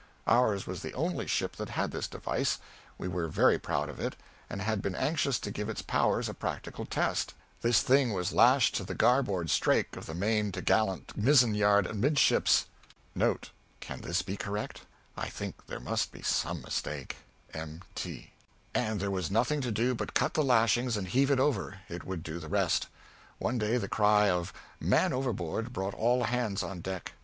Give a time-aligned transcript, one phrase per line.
[0.25, 2.57] Ours was the only ship that had this device;
[2.97, 4.15] we were very proud of it,
[4.49, 7.35] and had been anxious to give its powers a practical test.
[7.61, 12.65] This thing was lashed to the garboard strake of the main to'gallant mizzen yard amidships,
[13.13, 13.21] and
[18.73, 22.23] there was nothing to do but cut the lashings and heave it over; it would
[22.23, 22.87] do the rest.
[23.37, 27.13] One day the cry of 'Man overboard!' brought all hands on deck.